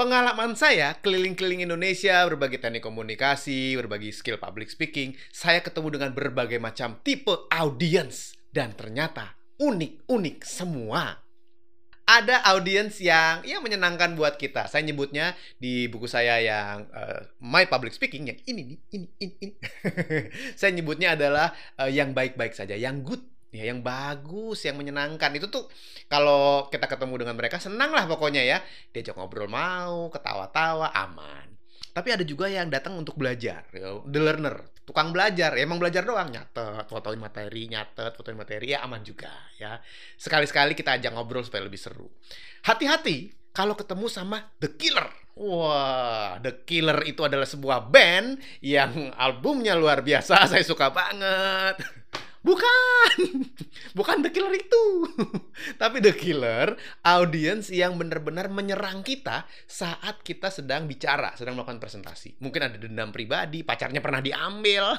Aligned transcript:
Pengalaman 0.00 0.56
saya 0.56 0.96
keliling-keliling 0.96 1.68
Indonesia, 1.68 2.24
berbagi 2.24 2.56
teknik 2.56 2.80
komunikasi, 2.80 3.76
berbagi 3.76 4.16
skill 4.16 4.40
public 4.40 4.72
speaking, 4.72 5.12
saya 5.28 5.60
ketemu 5.60 6.00
dengan 6.00 6.16
berbagai 6.16 6.56
macam 6.56 7.04
tipe 7.04 7.44
audiens 7.52 8.32
dan 8.48 8.72
ternyata 8.72 9.36
unik-unik 9.60 10.40
semua. 10.40 11.20
Ada 12.08 12.48
audiens 12.48 12.96
yang 12.96 13.44
ya 13.44 13.60
menyenangkan 13.60 14.16
buat 14.16 14.40
kita. 14.40 14.72
Saya 14.72 14.88
nyebutnya 14.88 15.36
di 15.60 15.84
buku 15.92 16.08
saya 16.08 16.40
yang 16.40 16.88
uh, 16.96 17.20
My 17.44 17.68
Public 17.68 17.92
Speaking 17.92 18.32
yang 18.32 18.40
ini 18.48 18.72
nih, 18.72 18.78
ini 18.96 19.06
ini 19.20 19.34
ini. 19.36 19.54
saya 20.64 20.72
nyebutnya 20.72 21.12
adalah 21.12 21.52
uh, 21.76 21.92
yang 21.92 22.16
baik-baik 22.16 22.56
saja, 22.56 22.72
yang 22.72 23.04
good 23.04 23.20
ya 23.50 23.66
yang 23.70 23.82
bagus, 23.82 24.62
yang 24.62 24.78
menyenangkan 24.78 25.30
itu 25.34 25.50
tuh 25.50 25.66
kalau 26.06 26.70
kita 26.70 26.86
ketemu 26.86 27.26
dengan 27.26 27.34
mereka 27.34 27.58
senang 27.58 27.90
lah 27.90 28.06
pokoknya 28.06 28.42
ya 28.46 28.58
diajak 28.94 29.18
ngobrol 29.18 29.50
mau, 29.50 30.10
ketawa-tawa 30.10 30.94
aman. 30.94 31.50
Tapi 31.90 32.14
ada 32.14 32.22
juga 32.22 32.46
yang 32.46 32.70
datang 32.70 32.94
untuk 32.94 33.18
belajar, 33.18 33.66
ya, 33.74 33.98
the 34.06 34.22
learner, 34.22 34.62
tukang 34.86 35.10
belajar, 35.10 35.58
ya, 35.58 35.66
emang 35.66 35.82
belajar 35.82 36.06
doang, 36.06 36.30
nyatet, 36.30 36.86
fotoin 36.86 37.18
materi, 37.18 37.66
nyatet, 37.66 38.14
fotoin 38.14 38.38
materi, 38.38 38.78
ya 38.78 38.86
aman 38.86 39.02
juga 39.02 39.30
ya. 39.58 39.82
Sekali-sekali 40.14 40.78
kita 40.78 41.02
ajak 41.02 41.10
ngobrol 41.10 41.42
supaya 41.42 41.66
lebih 41.66 41.82
seru. 41.82 42.06
Hati-hati 42.62 43.34
kalau 43.50 43.74
ketemu 43.74 44.06
sama 44.06 44.54
The 44.62 44.70
Killer. 44.78 45.10
Wah, 45.34 46.38
The 46.38 46.62
Killer 46.62 47.02
itu 47.06 47.26
adalah 47.26 47.46
sebuah 47.46 47.90
band 47.90 48.38
yang 48.62 49.10
albumnya 49.18 49.74
luar 49.74 50.06
biasa, 50.06 50.42
saya 50.50 50.62
suka 50.62 50.94
banget. 50.94 51.99
Bukan, 52.40 53.44
bukan 53.98 54.16
The 54.24 54.32
Killer 54.32 54.56
itu. 54.56 54.84
Tapi 55.80 56.00
The 56.00 56.16
Killer, 56.16 56.72
audiens 57.04 57.68
yang 57.68 58.00
benar-benar 58.00 58.48
menyerang 58.48 59.04
kita 59.04 59.44
saat 59.68 60.24
kita 60.24 60.48
sedang 60.48 60.88
bicara, 60.88 61.36
sedang 61.36 61.60
melakukan 61.60 61.76
presentasi. 61.76 62.40
Mungkin 62.40 62.60
ada 62.64 62.76
dendam 62.80 63.12
pribadi, 63.12 63.60
pacarnya 63.60 64.00
pernah 64.00 64.24
diambil, 64.24 64.96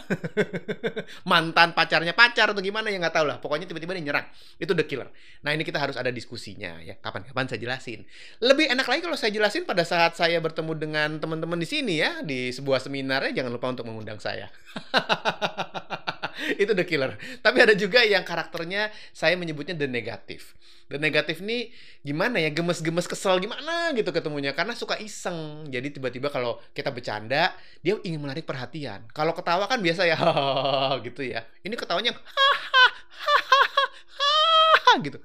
mantan 1.31 1.73
pacarnya 1.73 2.13
pacar 2.13 2.53
atau 2.53 2.61
gimana 2.61 2.93
ya 2.93 3.01
nggak 3.01 3.15
tahu 3.17 3.25
lah. 3.25 3.37
Pokoknya 3.41 3.65
tiba-tiba 3.65 3.97
dia 3.97 4.05
nyerang. 4.05 4.29
Itu 4.61 4.77
The 4.77 4.85
Killer. 4.85 5.09
Nah 5.41 5.57
ini 5.57 5.65
kita 5.65 5.81
harus 5.81 5.97
ada 5.97 6.13
diskusinya 6.13 6.77
ya. 6.85 7.01
Kapan-kapan 7.01 7.49
saya 7.49 7.57
jelasin. 7.57 8.05
Lebih 8.37 8.69
enak 8.69 8.85
lagi 8.85 9.01
kalau 9.01 9.17
saya 9.17 9.33
jelasin 9.33 9.65
pada 9.65 9.81
saat 9.81 10.13
saya 10.13 10.37
bertemu 10.37 10.77
dengan 10.77 11.09
teman-teman 11.17 11.57
di 11.57 11.65
sini 11.65 12.05
ya 12.05 12.21
di 12.21 12.53
sebuah 12.53 12.85
seminar 12.85 13.25
ya. 13.33 13.41
Jangan 13.41 13.49
lupa 13.49 13.73
untuk 13.73 13.89
mengundang 13.89 14.21
saya. 14.21 14.53
itu 16.61 16.71
the 16.73 16.85
killer. 16.85 17.15
Tapi 17.39 17.57
ada 17.61 17.73
juga 17.77 18.01
yang 18.05 18.25
karakternya 18.25 18.89
saya 19.11 19.37
menyebutnya 19.37 19.77
the 19.77 19.87
negatif. 19.87 20.53
The 20.91 20.99
negatif 20.99 21.39
nih 21.39 21.71
gimana 22.03 22.43
ya 22.43 22.51
gemes-gemes 22.51 23.07
kesel 23.07 23.39
gimana 23.39 23.95
gitu 23.95 24.11
ketemunya 24.11 24.51
karena 24.51 24.75
suka 24.75 24.99
iseng. 24.99 25.67
Jadi 25.71 25.95
tiba-tiba 25.95 26.27
kalau 26.27 26.59
kita 26.75 26.91
bercanda 26.91 27.55
dia 27.79 27.95
ingin 28.03 28.19
menarik 28.19 28.43
perhatian. 28.43 29.07
Kalau 29.15 29.31
ketawa 29.31 29.71
kan 29.71 29.79
biasa 29.79 30.03
ya 30.03 30.19
gitu 31.07 31.23
ya. 31.23 31.47
Ini 31.63 31.73
ketawanya 31.79 32.11
gitu 34.99 35.19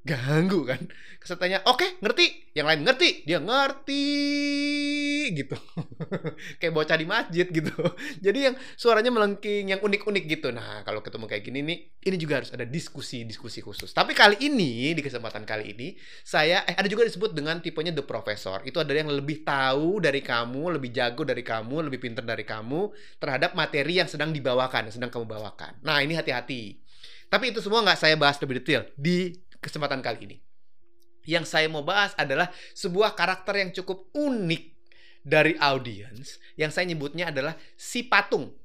ganggu 0.00 0.64
kan 0.64 0.80
kesetanya 1.20 1.60
oke 1.68 1.84
okay, 1.84 1.90
ngerti 2.00 2.56
yang 2.56 2.64
lain 2.64 2.88
ngerti 2.88 3.28
dia 3.28 3.36
ngerti 3.36 4.08
gitu. 5.32 5.56
Kayak 6.60 6.72
bocah 6.72 6.96
di 6.96 7.06
masjid 7.06 7.46
gitu. 7.46 7.74
Jadi 8.24 8.38
yang 8.50 8.54
suaranya 8.74 9.10
melengking 9.14 9.76
yang 9.76 9.80
unik-unik 9.80 10.24
gitu. 10.26 10.48
Nah 10.50 10.82
kalau 10.82 11.00
ketemu 11.00 11.24
kayak 11.30 11.42
gini 11.44 11.60
nih 11.62 11.78
ini 12.10 12.16
juga 12.16 12.42
harus 12.42 12.50
ada 12.50 12.64
diskusi-diskusi 12.66 13.60
khusus. 13.60 13.90
Tapi 13.92 14.12
kali 14.16 14.40
ini 14.44 14.92
di 14.96 15.02
kesempatan 15.04 15.44
kali 15.44 15.72
ini 15.76 15.88
saya 16.24 16.64
eh 16.64 16.74
ada 16.74 16.88
juga 16.88 17.06
disebut 17.06 17.32
dengan 17.36 17.60
tipenya 17.60 17.94
the 17.94 18.04
professor. 18.04 18.60
Itu 18.64 18.80
ada 18.80 18.90
yang 18.90 19.12
lebih 19.12 19.42
tahu 19.46 20.00
dari 20.02 20.24
kamu 20.24 20.80
lebih 20.80 20.90
jago 20.90 21.22
dari 21.22 21.44
kamu 21.44 21.90
lebih 21.90 21.98
pinter 22.02 22.24
dari 22.24 22.42
kamu 22.42 22.92
terhadap 23.20 23.52
materi 23.54 24.00
yang 24.00 24.08
sedang 24.08 24.34
dibawakan 24.34 24.88
yang 24.90 24.94
sedang 24.94 25.10
kamu 25.12 25.26
bawakan. 25.28 25.80
Nah 25.84 26.00
ini 26.00 26.16
hati-hati. 26.16 26.80
Tapi 27.30 27.54
itu 27.54 27.62
semua 27.62 27.86
nggak 27.86 27.98
saya 28.00 28.18
bahas 28.18 28.42
lebih 28.42 28.58
detail 28.58 28.90
di 28.98 29.38
kesempatan 29.62 30.02
kali 30.02 30.18
ini. 30.26 30.36
Yang 31.28 31.52
saya 31.52 31.68
mau 31.68 31.84
bahas 31.84 32.16
adalah 32.16 32.50
sebuah 32.74 33.14
karakter 33.14 33.60
yang 33.60 33.70
cukup 33.76 34.08
unik 34.16 34.79
dari 35.20 35.56
audiens 35.60 36.40
yang 36.56 36.72
saya 36.72 36.88
nyebutnya 36.88 37.28
adalah 37.28 37.54
si 37.76 38.04
patung. 38.06 38.56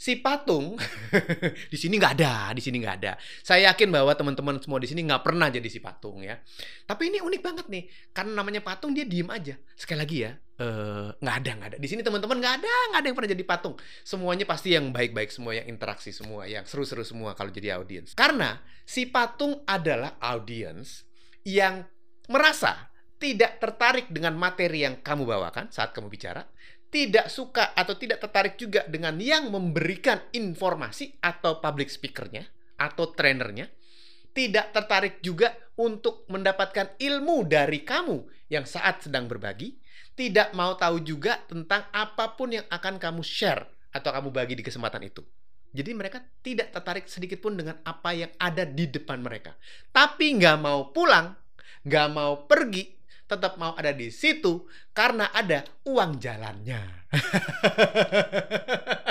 Si 0.00 0.16
patung 0.16 0.80
di 1.72 1.76
sini 1.76 2.00
nggak 2.00 2.14
ada, 2.16 2.56
di 2.56 2.64
sini 2.64 2.80
nggak 2.80 2.96
ada. 3.04 3.20
Saya 3.44 3.68
yakin 3.68 3.92
bahwa 3.92 4.08
teman-teman 4.16 4.56
semua 4.56 4.80
di 4.80 4.88
sini 4.88 5.04
nggak 5.04 5.20
pernah 5.20 5.52
jadi 5.52 5.68
si 5.68 5.76
patung 5.76 6.24
ya. 6.24 6.40
Tapi 6.88 7.12
ini 7.12 7.20
unik 7.20 7.40
banget 7.44 7.66
nih, 7.68 7.84
karena 8.16 8.32
namanya 8.32 8.64
patung 8.64 8.96
dia 8.96 9.04
diem 9.04 9.28
aja. 9.28 9.60
Sekali 9.76 10.00
lagi 10.00 10.24
ya, 10.24 10.32
eh, 10.56 11.08
nggak 11.20 11.36
uh, 11.36 11.40
ada 11.44 11.50
nggak 11.52 11.68
ada. 11.68 11.76
Di 11.76 11.84
sini 11.84 12.00
teman-teman 12.00 12.40
nggak 12.40 12.54
ada, 12.64 12.72
nggak 12.88 13.00
ada 13.04 13.06
yang 13.12 13.16
pernah 13.20 13.32
jadi 13.36 13.44
patung. 13.44 13.74
Semuanya 14.00 14.48
pasti 14.48 14.72
yang 14.72 14.88
baik-baik 14.88 15.28
semua, 15.28 15.52
yang 15.52 15.68
interaksi 15.68 16.16
semua, 16.16 16.48
yang 16.48 16.64
seru-seru 16.64 17.04
semua 17.04 17.36
kalau 17.36 17.52
jadi 17.52 17.76
audiens. 17.76 18.16
Karena 18.16 18.56
si 18.88 19.04
patung 19.04 19.60
adalah 19.68 20.16
audiens 20.16 21.04
yang 21.44 21.84
merasa 22.24 22.89
tidak 23.20 23.60
tertarik 23.60 24.08
dengan 24.08 24.32
materi 24.34 24.88
yang 24.88 25.04
kamu 25.04 25.28
bawakan 25.28 25.68
saat 25.68 25.92
kamu 25.92 26.08
bicara, 26.08 26.40
tidak 26.88 27.28
suka 27.28 27.76
atau 27.76 27.94
tidak 27.94 28.18
tertarik 28.18 28.56
juga 28.56 28.82
dengan 28.88 29.20
yang 29.20 29.52
memberikan 29.52 30.18
informasi 30.32 31.20
atau 31.22 31.60
public 31.60 31.92
speakernya 31.92 32.48
atau 32.80 33.12
trainernya, 33.12 33.68
tidak 34.32 34.72
tertarik 34.72 35.20
juga 35.20 35.52
untuk 35.76 36.24
mendapatkan 36.32 36.96
ilmu 36.96 37.44
dari 37.46 37.84
kamu 37.84 38.48
yang 38.48 38.64
saat 38.64 39.04
sedang 39.04 39.28
berbagi, 39.28 39.78
tidak 40.16 40.56
mau 40.56 40.74
tahu 40.74 41.04
juga 41.04 41.38
tentang 41.44 41.86
apa 41.92 42.34
pun 42.34 42.56
yang 42.56 42.66
akan 42.72 42.96
kamu 42.98 43.22
share 43.22 43.68
atau 43.94 44.10
kamu 44.10 44.32
bagi 44.34 44.58
di 44.58 44.64
kesempatan 44.64 45.06
itu. 45.06 45.22
Jadi 45.70 45.94
mereka 45.94 46.18
tidak 46.42 46.74
tertarik 46.74 47.06
sedikit 47.06 47.38
pun 47.38 47.54
dengan 47.54 47.78
apa 47.86 48.10
yang 48.10 48.32
ada 48.42 48.66
di 48.66 48.90
depan 48.90 49.22
mereka. 49.22 49.54
Tapi 49.94 50.34
nggak 50.34 50.58
mau 50.58 50.90
pulang, 50.90 51.30
nggak 51.86 52.08
mau 52.10 52.42
pergi, 52.50 52.99
tetap 53.30 53.54
mau 53.62 53.78
ada 53.78 53.94
di 53.94 54.10
situ 54.10 54.66
karena 54.90 55.30
ada 55.30 55.62
uang 55.86 56.18
jalannya. 56.18 56.82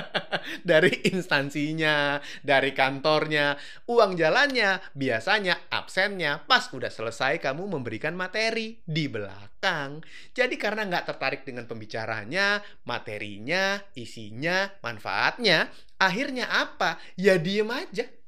dari 0.70 0.92
instansinya, 1.12 2.20
dari 2.42 2.72
kantornya, 2.76 3.56
uang 3.88 4.18
jalannya, 4.18 4.80
biasanya 4.96 5.72
absennya 5.72 6.44
pas 6.44 6.68
udah 6.72 6.92
selesai 6.92 7.40
kamu 7.40 7.80
memberikan 7.80 8.16
materi 8.16 8.80
di 8.84 9.08
belakang. 9.08 10.04
Jadi 10.36 10.56
karena 10.60 10.88
nggak 10.88 11.16
tertarik 11.16 11.42
dengan 11.48 11.68
pembicaranya, 11.70 12.60
materinya, 12.86 13.80
isinya, 13.96 14.68
manfaatnya, 14.84 15.70
akhirnya 16.00 16.50
apa? 16.50 17.00
Ya 17.16 17.40
diem 17.40 17.70
aja. 17.70 18.19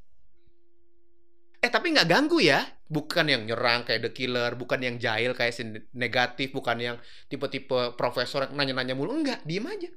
Eh 1.61 1.69
tapi 1.69 1.93
nggak 1.93 2.09
ganggu 2.09 2.41
ya, 2.41 2.65
bukan 2.89 3.29
yang 3.29 3.45
nyerang 3.45 3.85
kayak 3.85 4.01
The 4.01 4.11
Killer, 4.11 4.57
bukan 4.57 4.81
yang 4.81 4.97
jahil 4.97 5.37
kayak 5.37 5.53
si 5.53 5.61
negatif, 5.93 6.49
bukan 6.57 6.77
yang 6.81 6.97
tipe-tipe 7.29 7.93
profesor 7.93 8.49
nanya-nanya 8.49 8.97
mulu, 8.97 9.13
enggak, 9.13 9.45
diem 9.45 9.69
aja. 9.69 9.89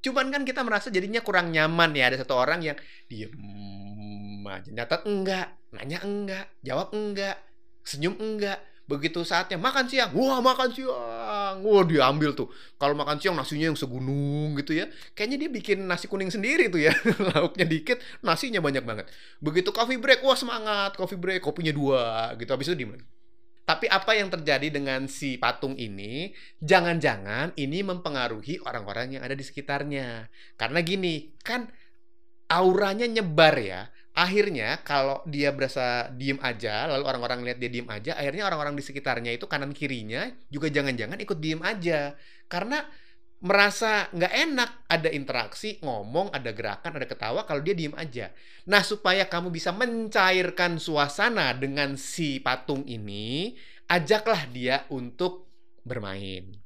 Cuman 0.00 0.32
kan 0.32 0.42
kita 0.48 0.64
merasa 0.64 0.88
jadinya 0.88 1.20
kurang 1.20 1.52
nyaman 1.52 1.92
ya 1.92 2.08
ada 2.08 2.16
satu 2.16 2.32
orang 2.40 2.64
yang 2.64 2.76
diem 3.12 3.28
aja, 4.48 4.72
nyatet 4.72 5.04
enggak, 5.04 5.46
nanya 5.76 5.98
enggak, 6.00 6.46
jawab 6.64 6.88
enggak, 6.96 7.36
senyum 7.84 8.16
enggak, 8.16 8.56
begitu 8.86 9.22
saatnya 9.26 9.58
makan 9.58 9.90
siang. 9.90 10.10
Wah 10.14 10.38
makan 10.38 10.70
siang. 10.70 11.62
Wah 11.62 11.82
diambil 11.84 12.32
tuh. 12.32 12.48
Kalau 12.78 12.94
makan 12.94 13.18
siang 13.18 13.34
nasinya 13.34 13.68
yang 13.70 13.78
segunung 13.78 14.54
gitu 14.58 14.78
ya. 14.78 14.86
Kayaknya 15.12 15.36
dia 15.46 15.50
bikin 15.50 15.78
nasi 15.84 16.06
kuning 16.06 16.30
sendiri 16.30 16.70
tuh 16.70 16.80
ya. 16.82 16.94
Lauknya 17.34 17.66
dikit 17.66 17.98
nasinya 18.22 18.62
banyak 18.62 18.82
banget. 18.86 19.06
Begitu 19.42 19.74
coffee 19.74 19.98
break 19.98 20.22
wah 20.22 20.38
semangat. 20.38 20.94
Coffee 20.94 21.18
break 21.18 21.42
kopinya 21.42 21.74
dua 21.74 22.32
gitu. 22.38 22.50
Habis 22.54 22.72
itu 22.72 22.78
di 22.78 22.88
mana 22.88 23.04
tapi 23.66 23.90
apa 23.90 24.14
yang 24.14 24.30
terjadi 24.30 24.70
dengan 24.70 25.10
si 25.10 25.42
patung 25.42 25.74
ini, 25.74 26.30
jangan-jangan 26.62 27.50
ini 27.58 27.82
mempengaruhi 27.82 28.62
orang-orang 28.62 29.18
yang 29.18 29.26
ada 29.26 29.34
di 29.34 29.42
sekitarnya. 29.42 30.30
Karena 30.54 30.86
gini, 30.86 31.34
kan 31.42 31.66
auranya 32.46 33.10
nyebar 33.10 33.58
ya 33.58 33.90
akhirnya 34.16 34.80
kalau 34.80 35.20
dia 35.28 35.52
berasa 35.52 36.08
diem 36.08 36.40
aja 36.40 36.88
lalu 36.88 37.04
orang-orang 37.04 37.44
lihat 37.44 37.60
dia 37.60 37.68
diem 37.68 37.88
aja 37.92 38.16
akhirnya 38.16 38.48
orang-orang 38.48 38.72
di 38.72 38.80
sekitarnya 38.80 39.36
itu 39.36 39.44
kanan 39.44 39.76
kirinya 39.76 40.32
juga 40.48 40.72
jangan-jangan 40.72 41.20
ikut 41.20 41.38
diem 41.38 41.60
aja. 41.60 42.16
Karena 42.48 42.80
merasa 43.44 44.08
nggak 44.16 44.32
enak 44.32 44.70
ada 44.88 45.12
interaksi 45.12 45.76
ngomong 45.84 46.32
ada 46.32 46.56
gerakan 46.56 46.96
ada 46.96 47.04
ketawa 47.04 47.44
kalau 47.44 47.60
dia 47.60 47.76
diem 47.76 47.92
aja. 47.92 48.32
Nah 48.72 48.80
supaya 48.80 49.28
kamu 49.28 49.52
bisa 49.52 49.76
mencairkan 49.76 50.80
suasana 50.80 51.52
dengan 51.52 52.00
si 52.00 52.40
patung 52.40 52.88
ini 52.88 53.52
ajaklah 53.92 54.48
dia 54.48 54.88
untuk 54.88 55.52
bermain 55.84 56.65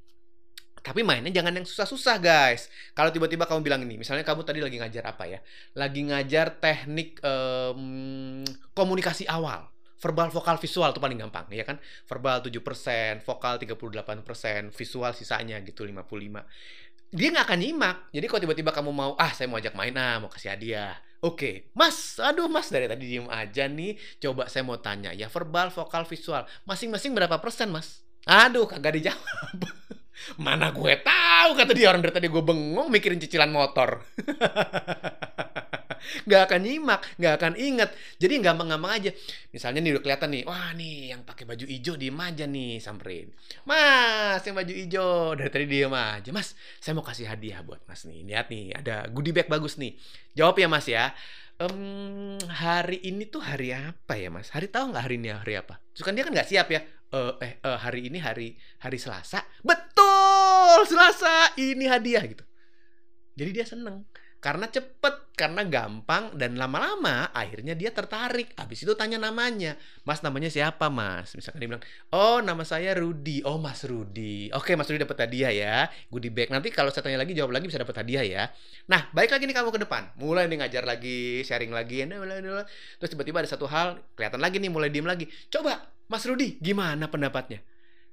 tapi 0.81 1.05
mainnya 1.05 1.29
jangan 1.29 1.53
yang 1.53 1.67
susah-susah 1.69 2.17
guys. 2.21 2.73
Kalau 2.97 3.13
tiba-tiba 3.13 3.45
kamu 3.45 3.61
bilang 3.61 3.81
ini, 3.85 4.01
misalnya 4.01 4.25
kamu 4.25 4.43
tadi 4.43 4.65
lagi 4.65 4.81
ngajar 4.81 5.05
apa 5.13 5.25
ya? 5.29 5.39
Lagi 5.77 6.01
ngajar 6.09 6.57
teknik 6.57 7.21
um, 7.21 8.45
komunikasi 8.73 9.29
awal. 9.29 9.69
verbal, 10.01 10.33
vokal, 10.33 10.57
visual 10.57 10.97
itu 10.97 10.97
paling 10.97 11.21
gampang, 11.21 11.45
ya 11.53 11.61
kan? 11.61 11.77
Verbal 12.09 12.41
7%, 12.41 13.21
vokal 13.21 13.61
38%, 13.61 14.73
visual 14.73 15.13
sisanya 15.13 15.61
gitu 15.61 15.85
55. 15.85 16.41
Dia 17.13 17.29
nggak 17.29 17.45
akan 17.45 17.59
nyimak. 17.61 17.97
Jadi 18.09 18.25
kalau 18.25 18.41
tiba-tiba 18.41 18.73
kamu 18.73 18.97
mau, 18.97 19.13
ah 19.21 19.29
saya 19.37 19.53
mau 19.53 19.61
ajak 19.61 19.77
main, 19.77 19.93
ah 20.01 20.17
mau 20.17 20.33
kasih 20.33 20.57
hadiah. 20.57 20.97
Oke, 21.21 21.69
Mas, 21.77 22.17
aduh 22.17 22.49
Mas 22.49 22.73
dari 22.73 22.89
tadi 22.89 23.05
diem 23.05 23.29
aja 23.29 23.69
nih. 23.69 24.01
Coba 24.25 24.49
saya 24.49 24.65
mau 24.65 24.81
tanya 24.81 25.13
ya, 25.13 25.29
verbal, 25.29 25.69
vokal, 25.69 26.09
visual, 26.09 26.49
masing-masing 26.65 27.13
berapa 27.13 27.37
persen 27.37 27.69
Mas? 27.69 28.01
Aduh, 28.25 28.65
kagak 28.65 28.97
dijawab. 28.97 29.69
Mana 30.39 30.71
gue 30.75 30.93
tahu 31.01 31.51
kata 31.57 31.73
dia 31.73 31.91
orang 31.91 32.03
dari 32.05 32.15
tadi 32.15 32.27
gue 32.29 32.43
bengong 32.43 32.89
mikirin 32.93 33.21
cicilan 33.21 33.51
motor. 33.51 34.01
nggak 36.27 36.43
akan 36.49 36.61
nyimak, 36.65 37.01
nggak 37.21 37.35
akan 37.37 37.53
inget. 37.57 37.91
Jadi 38.17 38.41
gampang-gampang 38.41 38.93
aja. 38.93 39.11
Misalnya 39.53 39.81
nih 39.85 39.93
udah 39.97 40.03
kelihatan 40.03 40.31
nih, 40.33 40.43
wah 40.49 40.71
nih 40.75 40.97
yang 41.15 41.21
pakai 41.25 41.45
baju 41.45 41.65
hijau 41.69 41.95
diem 41.97 42.19
aja 42.19 42.45
nih 42.49 42.81
samperin. 42.81 43.29
Mas 43.69 44.43
yang 44.45 44.57
baju 44.57 44.73
hijau 44.73 45.37
dari 45.37 45.51
tadi 45.53 45.67
diem 45.69 45.93
aja. 45.93 46.31
Mas, 46.33 46.57
saya 46.81 46.93
mau 46.97 47.05
kasih 47.05 47.29
hadiah 47.29 47.61
buat 47.65 47.85
Mas 47.87 48.05
nih. 48.09 48.25
Lihat 48.27 48.47
nih, 48.49 48.65
ada 48.75 49.07
goodie 49.13 49.35
bag 49.35 49.49
bagus 49.49 49.77
nih. 49.77 49.97
Jawab 50.35 50.57
ya 50.59 50.69
Mas 50.71 50.87
ya. 50.89 51.13
Um, 51.61 52.41
hari 52.49 53.05
ini 53.05 53.29
tuh 53.29 53.45
hari 53.45 53.77
apa 53.77 54.17
ya 54.17 54.33
Mas? 54.33 54.49
Hari 54.49 54.73
tahu 54.73 54.97
nggak 54.97 55.05
hari 55.05 55.21
ini 55.21 55.29
hari 55.29 55.61
apa? 55.61 55.77
Terus 55.93 56.05
kan 56.09 56.17
dia 56.17 56.25
kan 56.25 56.33
nggak 56.33 56.49
siap 56.49 56.73
ya. 56.73 56.81
Uh, 57.11 57.35
eh 57.43 57.59
uh, 57.67 57.75
hari 57.75 58.07
ini 58.07 58.23
hari 58.23 58.55
hari 58.81 58.97
Selasa. 58.97 59.45
Betul, 60.81 60.97
Selasa. 60.97 61.53
Ini 61.61 61.85
hadiah 61.93 62.25
gitu. 62.25 62.41
Jadi 63.37 63.51
dia 63.53 63.69
seneng 63.69 64.09
karena 64.41 64.65
cepet, 64.73 65.37
karena 65.37 65.61
gampang, 65.69 66.33
dan 66.33 66.57
lama-lama 66.57 67.29
akhirnya 67.37 67.77
dia 67.77 67.93
tertarik. 67.93 68.57
Habis 68.57 68.89
itu 68.89 68.97
tanya 68.97 69.21
namanya. 69.21 69.77
Mas 70.09 70.25
namanya 70.25 70.49
siapa 70.49 70.89
mas? 70.89 71.37
Misalkan 71.37 71.61
dia 71.61 71.69
bilang, 71.69 71.85
oh 72.17 72.41
nama 72.41 72.65
saya 72.65 72.97
Rudi. 72.97 73.45
Oh 73.45 73.61
mas 73.61 73.85
Rudi. 73.85 74.49
Oke 74.57 74.73
mas 74.81 74.89
Rudi 74.89 75.05
dapat 75.05 75.29
hadiah 75.29 75.53
ya. 75.53 75.77
Goodie 76.09 76.33
bag. 76.33 76.49
Nanti 76.49 76.73
kalau 76.73 76.89
saya 76.89 77.05
tanya 77.05 77.21
lagi, 77.21 77.37
jawab 77.37 77.53
lagi 77.53 77.69
bisa 77.69 77.77
dapat 77.77 78.01
hadiah 78.01 78.25
ya. 78.25 78.43
Nah, 78.89 79.13
baik 79.13 79.37
lagi 79.37 79.45
nih 79.45 79.53
kamu 79.61 79.77
ke 79.77 79.81
depan. 79.85 80.17
Mulai 80.17 80.49
nih 80.49 80.65
ngajar 80.65 80.89
lagi, 80.89 81.45
sharing 81.45 81.77
lagi. 81.77 82.09
Terus 82.09 83.13
tiba-tiba 83.13 83.45
ada 83.45 83.51
satu 83.53 83.69
hal, 83.69 84.01
kelihatan 84.17 84.41
lagi 84.41 84.57
nih, 84.57 84.73
mulai 84.73 84.89
diem 84.89 85.05
lagi. 85.05 85.29
Coba, 85.53 85.93
Mas 86.09 86.25
Rudi, 86.25 86.57
gimana 86.65 87.13
pendapatnya? 87.13 87.61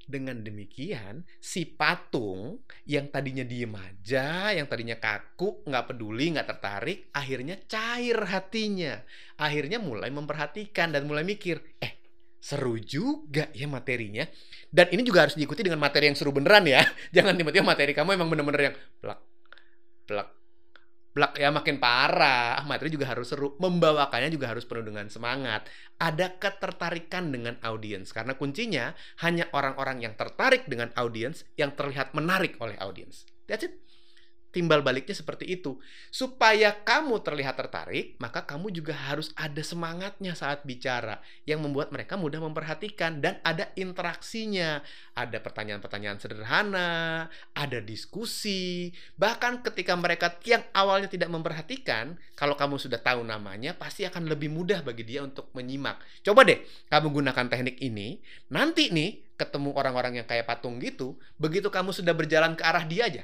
Dengan 0.08 0.40
demikian, 0.40 1.28
si 1.36 1.68
patung 1.68 2.64
yang 2.88 3.12
tadinya 3.12 3.44
diem 3.44 3.76
aja, 3.76 4.56
yang 4.56 4.64
tadinya 4.64 4.96
kaku, 4.96 5.68
nggak 5.68 5.92
peduli, 5.92 6.32
nggak 6.32 6.48
tertarik, 6.48 7.12
akhirnya 7.12 7.60
cair 7.68 8.16
hatinya. 8.24 9.04
Akhirnya 9.36 9.84
mulai 9.84 10.08
memperhatikan 10.08 10.96
dan 10.96 11.12
mulai 11.12 11.28
mikir, 11.28 11.60
eh 11.84 12.00
seru 12.40 12.80
juga 12.80 13.52
ya 13.52 13.68
materinya. 13.68 14.24
Dan 14.72 14.88
ini 14.96 15.04
juga 15.04 15.28
harus 15.28 15.36
diikuti 15.36 15.60
dengan 15.60 15.84
materi 15.84 16.08
yang 16.08 16.16
seru 16.16 16.32
beneran 16.32 16.64
ya. 16.64 16.80
Jangan 17.16 17.36
tiba-tiba 17.36 17.68
materi 17.68 17.92
kamu 17.92 18.16
emang 18.16 18.32
bener-bener 18.32 18.72
yang 18.72 18.76
plak, 19.04 19.20
plak, 20.08 20.28
blak 21.18 21.34
ya 21.42 21.50
makin 21.50 21.82
parah. 21.82 22.62
Materi 22.70 22.94
juga 22.94 23.10
harus 23.10 23.34
seru, 23.34 23.58
membawakannya 23.58 24.30
juga 24.30 24.54
harus 24.54 24.70
penuh 24.70 24.86
dengan 24.86 25.10
semangat. 25.10 25.66
Ada 25.98 26.38
ketertarikan 26.38 27.34
dengan 27.34 27.58
audiens 27.66 28.14
karena 28.14 28.38
kuncinya 28.38 28.94
hanya 29.26 29.50
orang-orang 29.58 30.06
yang 30.06 30.14
tertarik 30.14 30.70
dengan 30.70 30.94
audiens 30.94 31.42
yang 31.58 31.74
terlihat 31.74 32.14
menarik 32.14 32.62
oleh 32.62 32.78
audiens. 32.78 33.26
That's 33.50 33.66
it 33.66 33.82
timbal 34.52 34.82
baliknya 34.82 35.14
seperti 35.14 35.48
itu. 35.48 35.78
Supaya 36.10 36.74
kamu 36.74 37.22
terlihat 37.22 37.56
tertarik, 37.60 38.18
maka 38.18 38.44
kamu 38.44 38.74
juga 38.74 38.96
harus 38.96 39.32
ada 39.38 39.60
semangatnya 39.62 40.34
saat 40.34 40.64
bicara 40.64 41.20
yang 41.46 41.62
membuat 41.62 41.94
mereka 41.94 42.16
mudah 42.16 42.42
memperhatikan 42.42 43.20
dan 43.22 43.40
ada 43.44 43.70
interaksinya. 43.78 44.82
Ada 45.18 45.42
pertanyaan-pertanyaan 45.42 46.18
sederhana, 46.22 47.28
ada 47.54 47.80
diskusi. 47.82 48.94
Bahkan 49.18 49.66
ketika 49.66 49.94
mereka 49.98 50.34
yang 50.46 50.64
awalnya 50.74 51.10
tidak 51.10 51.30
memperhatikan, 51.30 52.18
kalau 52.38 52.54
kamu 52.54 52.78
sudah 52.78 53.02
tahu 53.02 53.26
namanya, 53.26 53.74
pasti 53.74 54.06
akan 54.06 54.30
lebih 54.30 54.50
mudah 54.54 54.86
bagi 54.86 55.04
dia 55.06 55.26
untuk 55.26 55.50
menyimak. 55.58 55.98
Coba 56.22 56.46
deh 56.46 56.62
kamu 56.90 57.10
gunakan 57.10 57.46
teknik 57.50 57.78
ini, 57.82 58.22
nanti 58.54 58.94
nih 58.94 59.28
ketemu 59.38 59.70
orang-orang 59.78 60.18
yang 60.18 60.28
kayak 60.28 60.50
patung 60.50 60.82
gitu, 60.82 61.14
begitu 61.38 61.70
kamu 61.70 61.94
sudah 61.94 62.14
berjalan 62.18 62.58
ke 62.58 62.66
arah 62.66 62.82
dia 62.90 63.06
aja, 63.06 63.24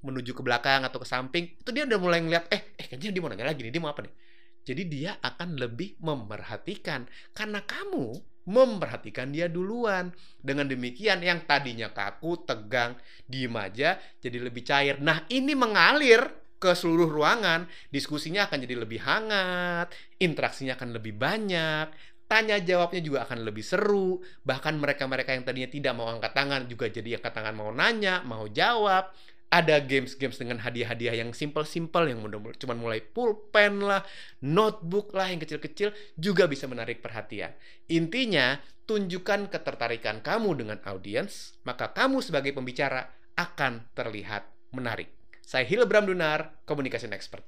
menuju 0.00 0.32
ke 0.32 0.42
belakang 0.44 0.84
atau 0.84 0.98
ke 1.00 1.06
samping, 1.08 1.44
itu 1.60 1.70
dia 1.72 1.84
udah 1.84 1.98
mulai 2.00 2.20
ngeliat, 2.24 2.48
eh, 2.52 2.74
eh 2.76 2.86
kayaknya 2.88 3.12
dia 3.12 3.20
mau 3.22 3.30
nanya 3.32 3.46
lagi 3.48 3.60
nih, 3.64 3.72
dia 3.72 3.82
mau 3.82 3.92
apa 3.92 4.04
nih? 4.04 4.14
Jadi 4.60 4.82
dia 4.86 5.16
akan 5.20 5.56
lebih 5.56 5.96
memperhatikan 6.04 7.08
karena 7.32 7.64
kamu 7.64 8.12
memperhatikan 8.48 9.30
dia 9.30 9.46
duluan. 9.46 10.12
Dengan 10.40 10.68
demikian 10.68 11.20
yang 11.20 11.44
tadinya 11.44 11.92
kaku, 11.92 12.44
tegang, 12.44 12.96
diem 13.28 13.52
aja 13.56 13.96
jadi 14.20 14.38
lebih 14.40 14.62
cair. 14.64 14.96
Nah, 15.00 15.24
ini 15.28 15.52
mengalir 15.52 16.20
ke 16.60 16.76
seluruh 16.76 17.08
ruangan, 17.08 17.64
diskusinya 17.88 18.44
akan 18.44 18.58
jadi 18.60 18.76
lebih 18.76 19.00
hangat, 19.00 19.96
interaksinya 20.20 20.76
akan 20.76 20.92
lebih 20.92 21.16
banyak, 21.16 21.88
tanya 22.28 22.60
jawabnya 22.60 23.00
juga 23.00 23.24
akan 23.24 23.48
lebih 23.48 23.64
seru. 23.64 24.20
Bahkan 24.44 24.76
mereka-mereka 24.76 25.32
yang 25.32 25.44
tadinya 25.48 25.70
tidak 25.72 25.92
mau 25.96 26.12
angkat 26.12 26.36
tangan 26.36 26.68
juga 26.68 26.92
jadi 26.92 27.16
angkat 27.16 27.32
tangan 27.32 27.54
mau 27.56 27.72
nanya, 27.72 28.20
mau 28.28 28.44
jawab 28.44 29.08
ada 29.50 29.82
games-games 29.82 30.38
dengan 30.38 30.62
hadiah-hadiah 30.62 31.18
yang 31.18 31.34
simple-simple 31.34 32.06
yang 32.06 32.22
mudah 32.22 32.38
cuma 32.54 32.78
mulai 32.78 33.02
pulpen 33.02 33.82
lah, 33.82 34.06
notebook 34.46 35.10
lah 35.10 35.26
yang 35.26 35.42
kecil-kecil 35.42 35.90
juga 36.14 36.46
bisa 36.46 36.70
menarik 36.70 37.02
perhatian. 37.02 37.50
Intinya, 37.90 38.62
tunjukkan 38.86 39.50
ketertarikan 39.50 40.22
kamu 40.22 40.62
dengan 40.62 40.78
audiens, 40.86 41.58
maka 41.66 41.90
kamu 41.90 42.22
sebagai 42.22 42.54
pembicara 42.54 43.10
akan 43.34 43.90
terlihat 43.94 44.46
menarik. 44.70 45.10
Saya 45.42 45.66
Hilbram 45.66 46.06
Dunar, 46.06 46.62
Communication 46.62 47.10
Expert. 47.10 47.42